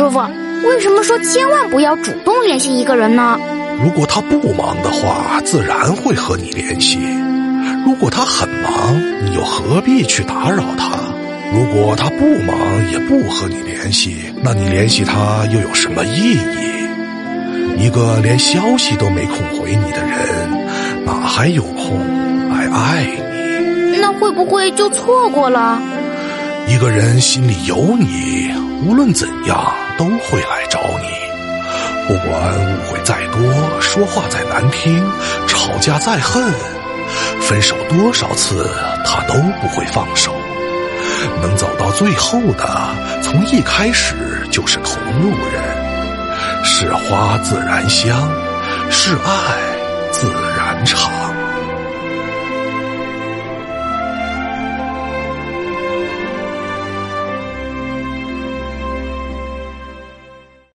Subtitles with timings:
[0.00, 0.18] 师傅，
[0.66, 3.38] 为什么说千万不要主动联系一个人呢？
[3.84, 6.98] 如果他不忙的话，自然会和你联系；
[7.84, 10.88] 如果他很忙，你又何必去打扰他？
[11.52, 12.56] 如果他不忙
[12.90, 17.84] 也不和你联系，那你联系他又有什么意义？
[17.84, 22.00] 一个连消息都没空回你的人，哪还有空
[22.48, 23.04] 来爱
[23.92, 23.98] 你？
[23.98, 25.78] 那会不会就错过了？
[26.70, 28.48] 一个人心里有你，
[28.86, 31.08] 无论怎样都会来找你。
[32.06, 35.04] 不管误会再多，说话再难听，
[35.48, 36.40] 吵架再恨，
[37.40, 38.70] 分手多少次，
[39.04, 40.32] 他都不会放手。
[41.42, 44.14] 能走到最后的，从一开始
[44.52, 46.62] 就是同路人。
[46.62, 48.30] 是花自然香，
[48.92, 49.58] 是爱
[50.12, 51.10] 自然长。